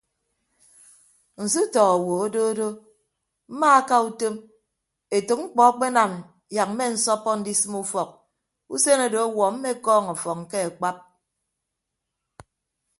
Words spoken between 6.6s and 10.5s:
mmensọppọ ndisịm ufọk usen odo ọwuọ mmekọọñ ọfọñ